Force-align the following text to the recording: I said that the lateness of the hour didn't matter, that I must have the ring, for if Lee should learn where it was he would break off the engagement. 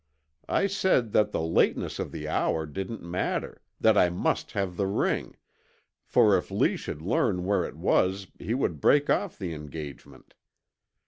I 0.49 0.65
said 0.65 1.11
that 1.11 1.31
the 1.31 1.41
lateness 1.43 1.99
of 1.99 2.11
the 2.11 2.27
hour 2.27 2.65
didn't 2.65 3.03
matter, 3.03 3.61
that 3.79 3.99
I 3.99 4.09
must 4.09 4.53
have 4.53 4.75
the 4.75 4.87
ring, 4.87 5.35
for 6.07 6.35
if 6.35 6.49
Lee 6.49 6.75
should 6.75 7.03
learn 7.03 7.45
where 7.45 7.63
it 7.65 7.75
was 7.75 8.25
he 8.39 8.55
would 8.55 8.81
break 8.81 9.11
off 9.11 9.37
the 9.37 9.53
engagement. 9.53 10.33